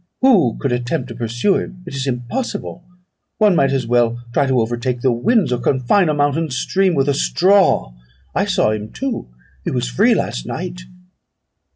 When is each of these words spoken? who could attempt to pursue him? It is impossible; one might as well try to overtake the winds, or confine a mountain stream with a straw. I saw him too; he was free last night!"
who 0.21 0.57
could 0.59 0.71
attempt 0.71 1.07
to 1.07 1.13
pursue 1.13 1.57
him? 1.57 1.83
It 1.85 1.93
is 1.93 2.07
impossible; 2.07 2.83
one 3.37 3.55
might 3.55 3.71
as 3.71 3.85
well 3.85 4.17
try 4.33 4.47
to 4.47 4.59
overtake 4.59 5.01
the 5.01 5.11
winds, 5.11 5.51
or 5.53 5.59
confine 5.59 6.09
a 6.09 6.13
mountain 6.15 6.49
stream 6.49 6.95
with 6.95 7.07
a 7.07 7.13
straw. 7.13 7.93
I 8.33 8.45
saw 8.45 8.71
him 8.71 8.91
too; 8.91 9.27
he 9.63 9.69
was 9.69 9.87
free 9.87 10.15
last 10.15 10.47
night!" 10.47 10.81